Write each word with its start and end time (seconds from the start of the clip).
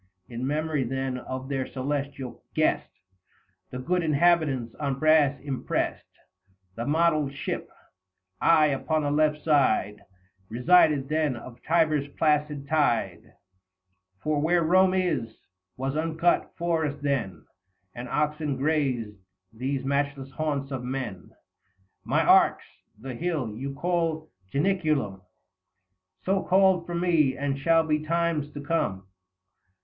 In 0.27 0.47
memory, 0.47 0.83
then, 0.83 1.19
of 1.19 1.47
their 1.47 1.67
celestial 1.67 2.41
guest, 2.55 2.89
The 3.69 3.77
good 3.77 4.01
inhabitants 4.01 4.73
on 4.79 4.97
brass 4.97 5.39
impressed 5.39 6.07
255 6.75 6.75
The 6.75 6.85
modelled 6.91 7.33
ship. 7.35 7.69
I, 8.41 8.65
upon 8.69 9.03
the 9.03 9.11
left 9.11 9.43
side 9.43 10.01
Kesided 10.51 11.07
then, 11.07 11.35
of 11.35 11.61
Tiber's 11.61 12.07
placid 12.17 12.67
tide— 12.67 13.33
For 14.23 14.41
where 14.41 14.63
Eome 14.63 14.99
is, 14.99 15.37
was 15.77 15.95
uncut 15.95 16.51
forest 16.57 17.03
then, 17.03 17.45
And 17.93 18.09
oxen 18.09 18.57
grazed 18.57 19.19
these 19.53 19.85
matchless 19.85 20.31
haunts 20.31 20.71
of 20.71 20.83
men; 20.83 21.29
My 22.03 22.25
arx, 22.25 22.65
the 22.99 23.13
hill, 23.13 23.53
you 23.55 23.75
call 23.75 24.31
Janiculum, 24.51 25.21
260 26.25 26.25
So 26.25 26.41
called 26.41 26.87
from 26.87 27.01
me, 27.01 27.37
and 27.37 27.59
shall 27.59 27.85
be 27.85 27.99
times 28.03 28.51
to 28.53 28.61
come. 28.61 29.05